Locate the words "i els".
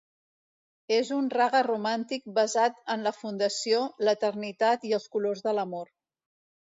4.93-5.07